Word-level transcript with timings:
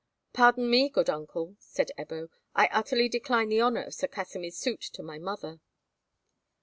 "Pardon 0.33 0.67
me, 0.67 0.89
good 0.89 1.11
uncle," 1.11 1.57
said 1.59 1.91
Ebbo, 1.95 2.29
"I 2.55 2.69
utterly 2.71 3.07
decline 3.07 3.49
the 3.49 3.61
honour 3.61 3.83
of 3.83 3.93
Sir 3.93 4.07
Kasimir's 4.07 4.57
suit 4.57 4.81
to 4.93 5.03
my 5.03 5.19
mother." 5.19 5.59